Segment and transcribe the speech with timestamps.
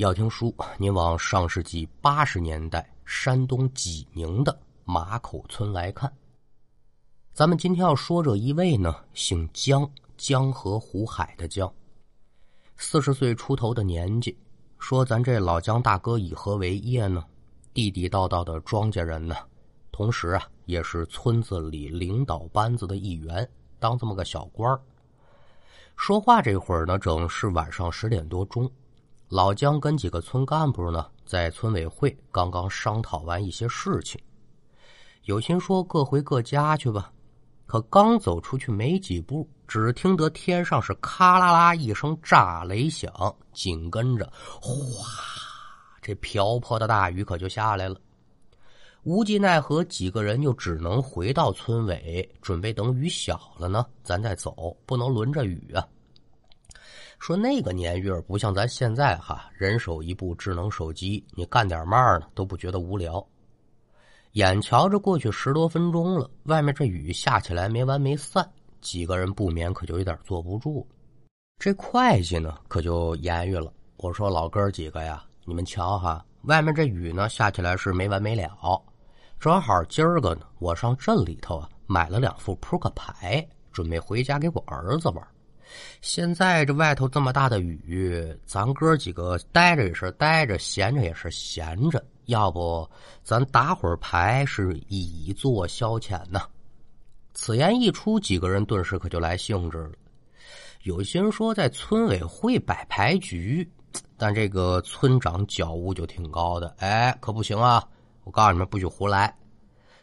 [0.00, 6.10] 要听书，您往上世纪八十年代山东济宁的马口村来看。
[7.34, 9.86] 咱们今天要说这一位呢，姓江，
[10.16, 11.70] 江河湖海的江，
[12.78, 14.34] 四十岁出头的年纪。
[14.78, 17.22] 说咱这老江大哥以何为业呢？
[17.74, 19.36] 地地道道的庄稼人呢，
[19.92, 23.46] 同时啊，也是村子里领导班子的一员，
[23.78, 24.80] 当这么个小官儿。
[25.94, 28.66] 说话这会儿呢，正是晚上十点多钟。
[29.30, 34.20] 老姜跟几个村干部呢，在村委会刚刚商讨完一些事情，
[35.26, 37.12] 有心说各回各家去吧。
[37.64, 43.08] 可刚走出去没几步，只听得天上是咔啦啦一声炸雷响，
[43.52, 44.28] 紧跟着
[44.60, 45.06] 哗，
[46.02, 47.94] 这瓢泼的大雨可就下来了。
[49.04, 55.86] 无计奈何，几个人就只能回到村委，准备等雨小了呢，咱再走，不能轮着雨啊。
[57.20, 63.24] 说那个年月不像咱现在哈，人手一部智能手机，你干点嘛呢都不觉得无聊。
[64.32, 70.88] 眼瞧着过去十多分钟了，外面这雨下起来没完没散，几个人不免可就有点坐不住。
[71.58, 78.82] 这会计呢可就言语了，我说老哥几个呀，你们瞧哈，外面这雨呢下起来是没完没了。
[79.38, 85.22] 正好今儿个呢，我上镇里头啊买了两副扑克牌，准备回家给我儿子玩。
[86.00, 92.02] 现在这外头这么大的雨，咱哥几个待着也是待着，闲着也是闲着。
[92.26, 92.88] 要不
[93.24, 96.40] 咱打会儿牌，是以作消遣呢？
[97.34, 99.92] 此言一出，几个人顿时可就来兴致了。
[100.82, 103.68] 有些人说在村委会摆牌局，
[104.16, 107.86] 但这个村长觉悟就挺高的，哎，可不行啊！
[108.24, 109.34] 我告诉你们，不许胡来！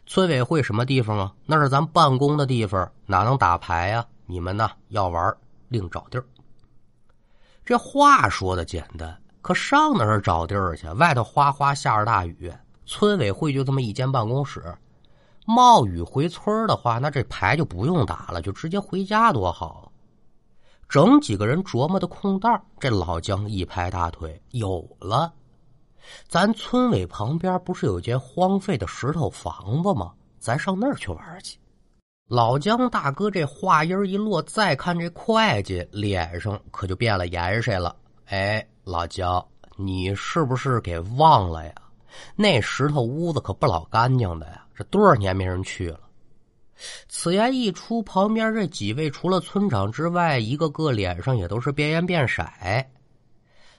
[0.05, 1.33] 村委会什么地方啊？
[1.45, 4.05] 那是咱办公的地方，哪能打牌呀？
[4.25, 5.35] 你们呢，要玩
[5.69, 6.25] 另找地儿。
[7.65, 10.87] 这话说的简单，可上哪儿找地儿去？
[10.93, 12.53] 外头哗哗下着大雨，
[12.85, 14.63] 村委会就这么一间办公室。
[15.45, 19.91] 冒雨回村的话，那这牌就不用打了，就直接回家多好。
[20.89, 25.33] 整几个人琢磨的空档，这老姜一拍大腿，有了。
[26.29, 30.13] 咱村委旁边不是有间荒废的石头房子吗？
[30.39, 31.57] 咱上那儿去玩去。
[32.27, 37.95] 老姜大哥这话音一落，再看这会计脸上可就变了颜色了。
[38.25, 39.45] 哎，老姜，
[39.77, 41.73] 你是不是给忘了呀？
[42.35, 46.01] 那石头屋子可不老干净的呀，这多少年没人去了。
[47.07, 52.43] 此言一出，旁边这几位除了村长之外，一个个脸上也都是变颜变色。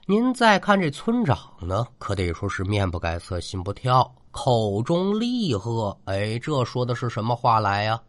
[0.07, 8.01] 您再看这村长呢，可得说是面不改色心不跳，口中厉喝：“哎，这说的是什么话来呀？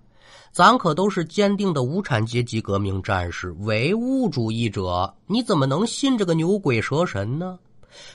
[0.52, 7.58] 咱可都是坚定的无产阶级革命战士、唯物主义者，你怎么能信这个牛鬼蛇神呢？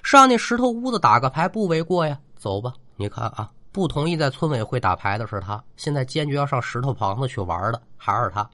[0.03, 2.19] 上那石头屋子打个牌不为过呀？
[2.37, 8.49] 走吧，你看啊，不同意在村委会打牌的是他，现在坚决要上石头棚子去玩的还是他。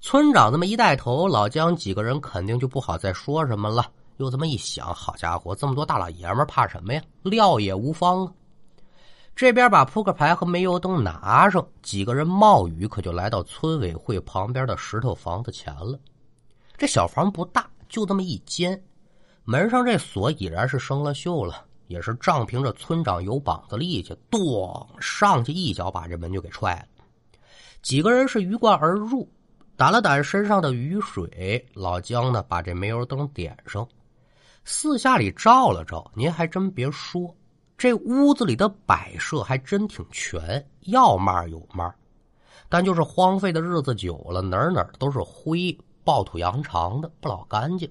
[0.00, 3.86] 村长这么一带头，老姜几个人肯定就不好再说什么了。”
[4.18, 7.02] 又这么一想，好家伙，这么多大老爷们怕什么呀？
[7.22, 8.32] 料也无方啊！
[9.34, 15.98] 这边把扑克牌和煤油灯拿上，几个人冒雨可就来到村委会旁边的石头房子前了。
[16.76, 18.80] 这小房不大，就这么一间，
[19.44, 27.04] 门上这锁已然是生了锈了，也是仗凭着村长有膀子力气，咣上去一脚把这门就给踹了。
[27.80, 29.28] 几个人是鱼贯而入，
[29.76, 33.88] 掸了掸身上的雨水，老姜呢把这煤油灯点上。
[34.64, 37.34] 四下里照了照，您还真别说，
[37.76, 41.92] 这屋子里的摆设还真挺全，要嘛有嘛。
[42.68, 47.90] 但就是荒废的日子久了，哪哪都是灰，暴土扬长的，不老干净。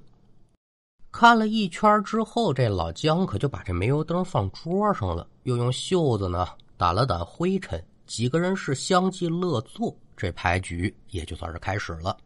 [1.11, 6.47] 看了一圈之后，这老姜可就把这煤油灯放桌上了，又用袖子呢
[6.77, 7.83] 掸了掸灰尘。
[8.07, 12.17] 几个人是相继乐坐，这牌局也就算是开始了。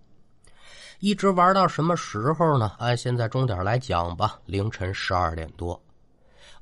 [1.00, 2.72] 一直玩到什么时候呢？
[2.78, 5.80] 按现在钟点来讲吧，凌晨十二点多。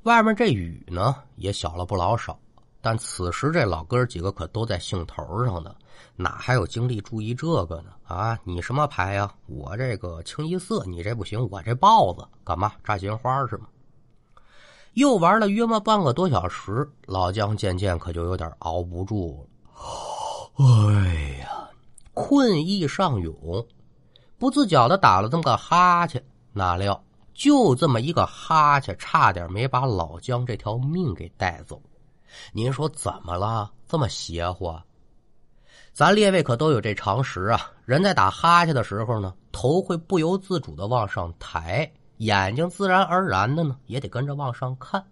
[0.04, 2.38] 外面这雨呢也小了不老少，
[2.80, 5.74] 但此时这老哥几个可都在兴头上呢，
[6.14, 7.90] 哪还有精力注意这个呢？
[8.04, 9.32] 啊，你什么牌呀？
[9.46, 13.66] 我这个清一色，你这不行，我这豹子干嘛炸金花是吗？
[14.92, 19.48] 又玩了约莫半个多小时，老姜渐渐可就有点熬不住
[20.58, 20.66] 了。
[20.66, 21.48] 哎呀，
[22.12, 23.66] 困意上涌。
[24.36, 26.22] 不自觉的打了这么个哈欠，
[26.52, 27.02] 哪料
[27.34, 31.82] 就这么一个哈欠，差点没把老姜这条命给带走。
[32.52, 33.70] 您说怎么了？
[33.86, 34.74] 这么邪乎？
[35.92, 37.70] 咱列位可都有这常识啊！
[37.84, 45.04] 人在打哈欠的时候呢，头会不由自主的往上抬，眼睛自然而然的呢也得跟着往上看。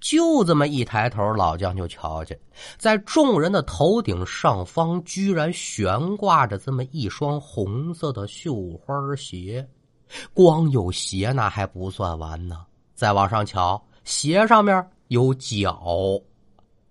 [0.00, 2.38] 就这么一抬头，老姜就瞧见，
[2.78, 9.68] 在众人的头顶上方，居然悬挂着这么一双红色的绣花鞋。
[10.32, 12.64] 光有鞋那还不算完呢，
[12.94, 16.20] 再往上瞧，鞋上面有脚。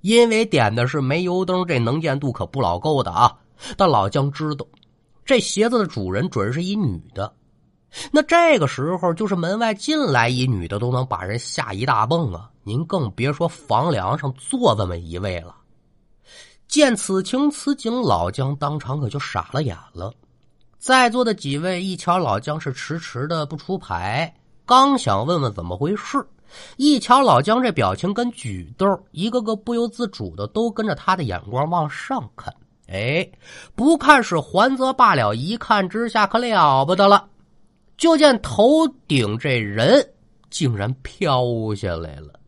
[0.02, 3.36] 因为点的是煤油灯，这能见度可不老够的啊。
[3.76, 4.66] 但老姜知道，
[5.26, 7.34] 这鞋子的主人准是一女的。
[8.12, 12.52] 那这个时候，就是门外进来一女的，都能把人吓一大蹦啊！
[12.64, 15.56] 您更别说房梁上坐这么一位了。
[16.68, 20.14] 见此情此景，老姜当场可就傻了眼了。
[20.86, 24.32] 在座的几位一瞧老姜是迟迟的不出牌，
[24.68, 26.24] 刚想问问怎么回事，
[26.78, 32.54] 一瞧老姜这表情跟举动，一个个不由自主的都跟着他的眼光往上看。
[32.88, 33.28] 哎，
[33.74, 37.28] 不看是还则罢了，一看之下可了不得了。
[37.98, 40.08] 就见头顶这人
[40.52, 42.40] 竟然飘下来了，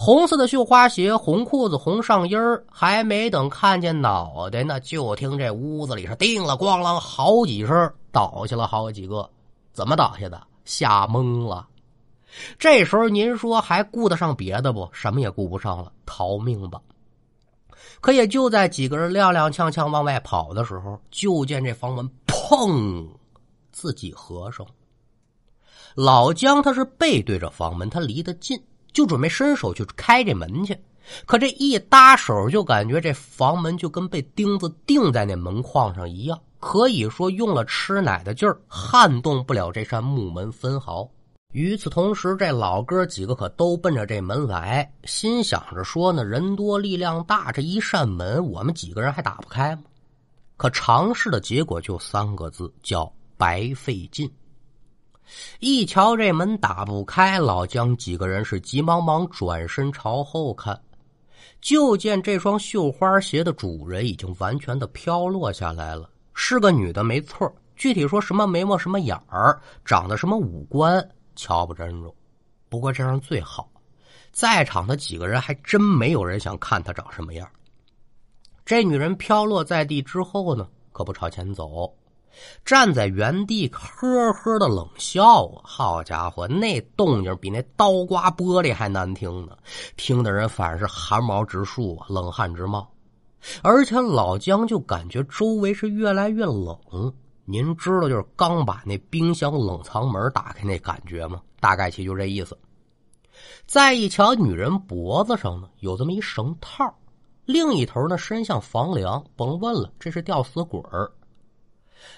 [0.00, 2.36] 红色的绣花鞋，红裤子，红上衣
[2.70, 9.28] 还没等看见脑袋呢，就听这屋子里是叮了咣啷好几声，倒下了好几个。
[9.72, 10.40] 怎么倒下的？
[10.64, 11.66] 吓懵了。
[12.60, 14.88] 这时候您说还顾得上别的不？
[14.92, 16.80] 什么也顾不上了，逃命吧。
[18.00, 23.04] 可也就在几个人踉踉跄跄往外跑的时候，就见这房门砰，
[23.72, 24.64] 自己合上。
[25.96, 28.62] 老姜他是背对着房门，他离得近，
[28.98, 30.76] 就准备伸手去开这门去。
[31.24, 41.08] 可这一搭手，就感觉这房门就跟被钉子钉在那门框上一样，可以说用了吃奶的劲儿，撼动不了这扇木门分毫。
[41.52, 49.82] 与此同时，这老哥几个可都奔着这门来，心想着说呢：人多力量大，这一扇门我们几个人还打不开吗？
[50.56, 54.28] 可尝试的结果就三个字，叫白费劲。
[55.60, 60.80] 一瞧这门打不开，老姜几个人是急忙忙转身朝后看，
[61.60, 67.52] 就见这双绣花鞋的主人已经完全的飘落下来了，是个女的没错。
[67.76, 72.12] 具体说什么眉毛、什么眼儿、长得什么五官，瞧不真着。
[72.68, 73.70] 不过这样最好，
[74.32, 77.48] 在场的几个人还真没有人想看她长什么样。
[78.64, 81.94] 这女人飘落在地之后呢，可不朝前走。
[82.64, 85.62] 站在原地呵呵的冷笑啊！
[85.64, 89.56] 好家伙，那动静比那刀刮玻璃还难听呢，
[89.96, 92.88] 听的人反而是汗毛直竖啊，冷汗直冒。
[93.62, 96.76] 而且老姜就感觉周围是越来越冷。
[97.44, 101.40] 您知道，就是刚把那冰箱冷藏门打开那感觉吗？
[101.60, 102.58] 大概其就这意思。
[103.66, 106.92] 再一瞧，女人脖子上呢有这么一绳套，
[107.44, 111.10] 另一头呢伸向房梁，甭问了，这是吊死鬼儿。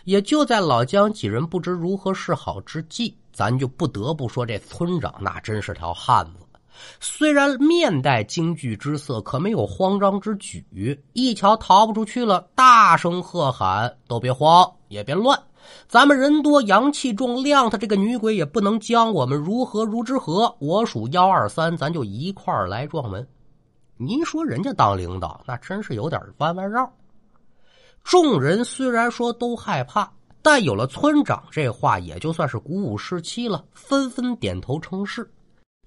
[0.05, 6.47] 也就在老姜几人不知如何是好之际，咱就不得不说这村长那真是条汉子。
[6.99, 10.65] 虽然面带惊惧之色，可没有慌张之举。
[11.13, 15.39] 一瞧逃不出去了，大声喝喊：“都别慌，也别乱，
[15.89, 20.57] 咱们人多，阳气重，亮他这个女鬼也不能将我们如何如之何？
[20.59, 23.27] 我数幺二三，咱就一块儿来撞门。”
[23.99, 26.91] 您说人家当领导，那真是有点弯弯绕。
[28.03, 30.11] 众人虽然说都害怕，
[30.43, 35.31] 但有了村长这话，也就算是鼓舞士气了，纷纷点头称是。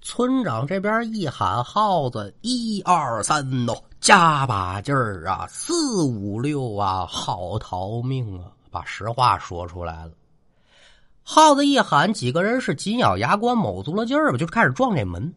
[0.00, 5.46] 村长这边一喊号子，一二三喏，加把劲儿啊！
[5.48, 8.52] 四五六啊，好逃命啊！
[8.70, 10.12] 把实话说出来了。
[11.22, 15.32] 耗子一喊，几个人是紧咬牙关，卯足了劲儿吧，就开始撞这门。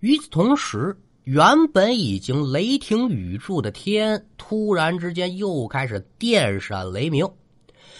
[0.00, 0.96] 与此同时。
[1.26, 7.28] 原本已经雷霆雨柱的天，突然之间又开始电闪雷鸣。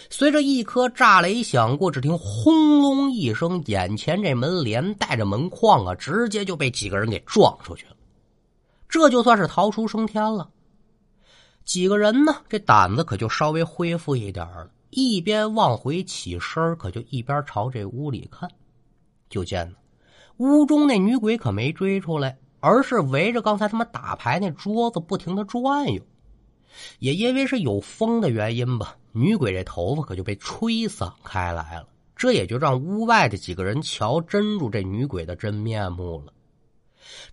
[0.09, 7.97] 随着一颗炸雷响过，只听轰隆一声，眼前这门连带着门框啊，直接就被几个人给撞出去了。
[8.87, 10.49] 这就算是逃出升天了。
[11.65, 18.49] 几个人呢，这胆子可就稍微恢复一点了，一边往回起身，可就一边朝这屋里看。
[19.29, 19.75] 就见呢，
[20.37, 22.37] 屋中那女鬼可没追出来。
[22.59, 26.01] 而是围着刚才他们打牌那桌子不停的转悠，
[26.99, 36.33] 也因为是有风的原因吧，女鬼这头发可就被吹散开来了，这也就让屋外的几个人瞧真住这女鬼的真面目了。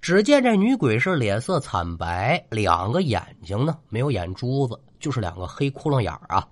[0.00, 6.46] 只见这女鬼是脸色惨白，两个眼睛呢没有眼珠子，就是两个黑窟窿眼啊。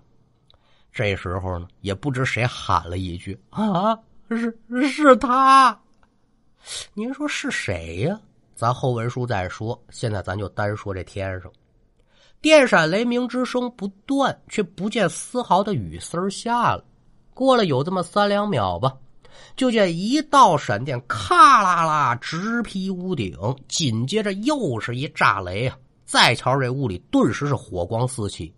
[0.92, 3.96] 这时候呢，也不知谁喊了一句：“啊，
[4.28, 5.78] 是是他！”
[6.94, 8.20] 您说是谁呀？
[8.54, 11.50] 咱后文书再说，现在咱就单说这天上，
[12.40, 16.84] 电闪雷鸣之声不断，却不见丝毫的雨丝下了。
[17.34, 18.94] 过了有这么三两秒吧，
[19.56, 23.36] 就见一道闪电咔啦啦直劈屋顶，
[23.68, 25.76] 紧接着又是一炸雷啊！
[26.04, 28.52] 再瞧这屋里顿时是火光四起，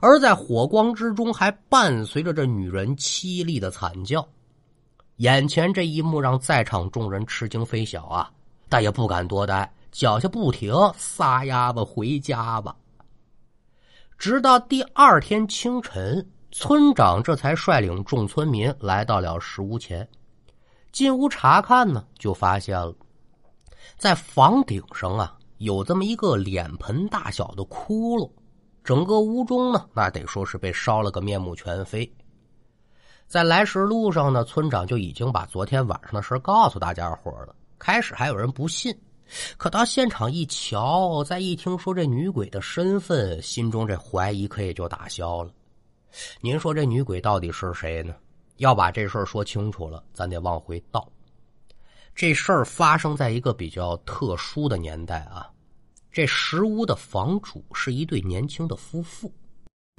[0.00, 4.26] 而在火光之中还伴随着这女人凄厉的惨叫。
[5.16, 8.30] 眼前这一幕让在场众人吃惊非小啊，
[8.74, 12.74] 但也不敢多待，脚下不停，撒丫子回家吧。
[14.18, 20.08] 直到第二天清晨，村长这才率领众村民来到了石屋前。
[20.90, 22.92] 进屋查看呢，就发现了，
[23.96, 28.28] 在房顶上啊，有这么一个脸盆大小的窟窿。
[28.82, 32.12] 整个屋中呢，那得说是被烧了个面目全非。
[33.28, 37.54] 在来时路上呢，村长就已经把昨天晚上的事告诉大家伙了。
[37.78, 38.96] 开始还有人不信，
[39.56, 45.50] 可到现场一瞧，再一听说这女鬼的身份，心中这怀疑可也就打消了。
[46.40, 48.14] 您说这女鬼到底是谁呢？
[48.58, 51.06] 要把这事儿说清楚了，咱得往回倒。
[52.14, 55.50] 这事儿发生在一个比较特殊的年代啊。
[56.12, 59.32] 这石屋的房主是一对年轻的夫妇。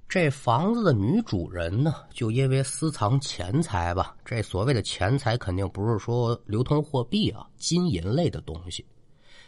[0.07, 8.85] 这房子的女主人呢，就因为私藏钱财吧，这所谓的钱财肯定不是说流通货币啊，金银类的东西，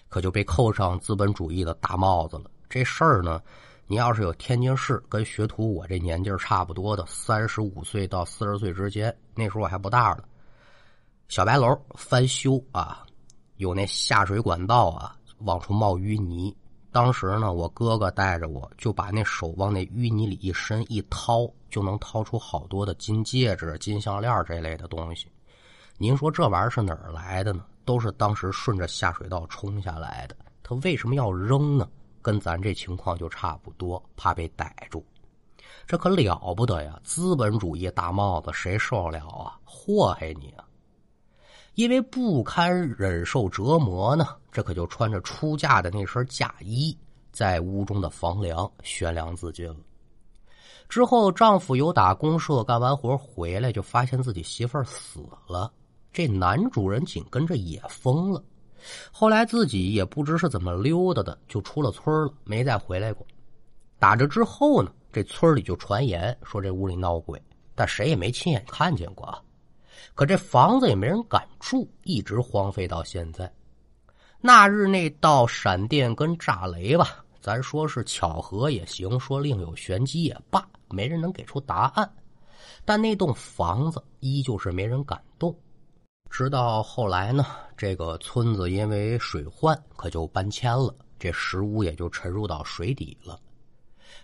[0.09, 2.51] 可就被扣上资本主义的大帽子了。
[2.69, 3.41] 这事儿呢。
[3.89, 10.25] 你要是有天津市跟学徒我这年纪差不多的，三十五岁到四十岁之间，那时候我还不大呢。
[11.29, 13.05] 小白楼翻修啊，
[13.55, 16.53] 有那下水管道啊，往出冒淤泥。
[16.97, 25.27] 当时呢，我哥哥带着我就把那手往那淤泥里一伸，一掏就能掏出好多的金戒指、金项链这类的东西。
[25.99, 27.63] 您说这玩意儿是哪儿来的呢？
[27.85, 30.35] 都是当时顺着下水道冲下来的。
[30.63, 31.87] 他为什么要扔呢？
[32.19, 35.05] 跟咱这情况就差不多，怕被逮住，
[35.85, 36.99] 这可了不得呀！
[37.03, 39.53] 资本主义大帽子，谁受得了啊？
[39.63, 40.65] 祸害你啊！
[41.77, 46.97] 因为不堪忍受折磨呢，这可就穿着出嫁的那身嫁衣，
[47.31, 49.75] 在屋中的房梁悬梁自尽了。
[50.89, 55.71] 之后，丈夫由打公社干完活回来，就发现自己媳妇儿死了，
[56.11, 58.43] 这男主人紧跟着也疯了。
[59.11, 63.23] 后来自己也不知是怎么溜达的，就出了村了，没再回来过。
[63.99, 67.39] 打这之后呢，这村里就传言说这屋里闹鬼，
[67.75, 69.39] 但谁也没亲眼看见过啊。
[70.15, 73.51] 可这房子也没人敢住，一直荒废到现在。
[74.39, 82.09] 那日那道闪电跟炸雷吧，咱说是巧合也行，说另有玄机也罢，没人能给出答案。
[82.85, 85.53] 但那栋房子依旧是没人敢动。
[86.29, 93.39] 直到后来呢，这个村子因为水患，可就搬迁了，这石屋也就沉入到水底了。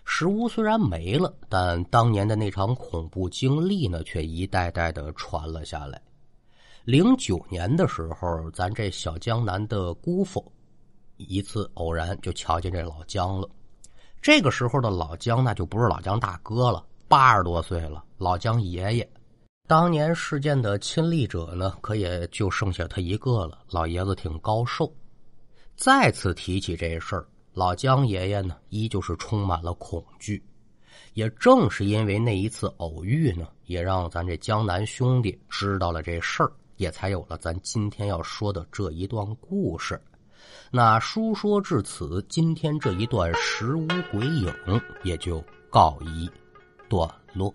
[0.04, 6.00] 石屋虽然没了，但当年的那场恐怖经历呢，却一代代的传了下来。
[6.84, 10.52] 零九年的时候，咱这小江南的姑父
[11.16, 13.48] 一次偶然就瞧见这老姜了。
[14.20, 19.10] 这个时候的老姜那就不是老姜大哥了，八十多岁了，老姜爷爷。
[19.66, 23.60] 当年事件的亲历者呢，可也就剩下他一个了。
[23.70, 24.92] 老爷子挺高寿。
[25.74, 30.42] 再次提起这事儿，老姜爷爷呢，依旧是充满了恐惧。
[31.12, 40.00] 也正是因为那一次偶遇呢，也让咱这江南兄弟知道了这事儿，也才有了咱今天要说的这一段故事。
[40.72, 44.52] 那书说至此，今天这一段石屋鬼影
[45.04, 46.28] 也就告一
[46.88, 47.54] 段落。